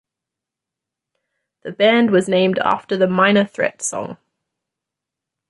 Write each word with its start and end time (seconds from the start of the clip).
The 1.61 1.71
band 1.71 2.09
was 2.09 2.27
named 2.27 2.57
after 2.57 2.97
the 2.97 3.05
Minor 3.05 3.45
Threat 3.45 3.83
song. 3.83 4.17